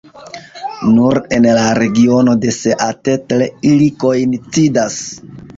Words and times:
Nur 0.93 1.19
en 1.37 1.45
la 1.57 1.65
regiono 1.79 2.35
de 2.45 2.55
Seattle 2.57 3.51
ili 3.73 3.91
koincidas. 4.07 5.01